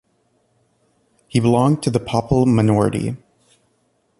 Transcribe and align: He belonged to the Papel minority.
He 1.27 1.39
belonged 1.39 1.83
to 1.83 1.91
the 1.91 1.99
Papel 1.99 2.47
minority. 2.47 3.17